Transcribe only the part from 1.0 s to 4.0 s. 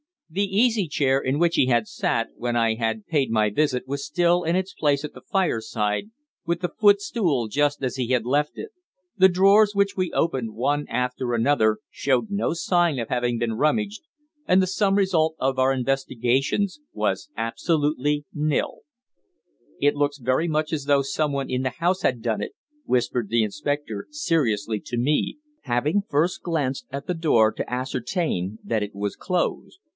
in which he had sat when I had paid my visit